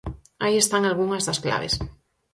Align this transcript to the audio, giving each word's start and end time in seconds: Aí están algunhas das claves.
Aí 0.43 0.55
están 0.63 0.83
algunhas 0.85 1.25
das 1.27 1.41
claves. 1.43 1.73